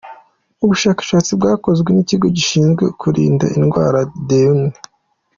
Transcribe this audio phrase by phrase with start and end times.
[0.63, 4.57] Ubushakashatsi bwakozwe n’ikigo gishinzwe kurinda indwara, The U.